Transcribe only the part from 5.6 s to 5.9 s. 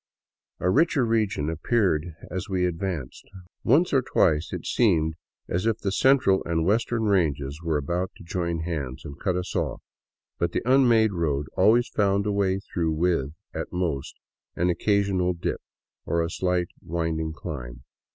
if